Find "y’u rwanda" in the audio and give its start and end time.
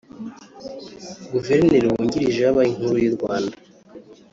3.03-3.55